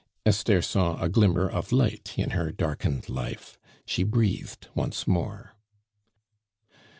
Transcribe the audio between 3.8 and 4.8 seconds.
she breathed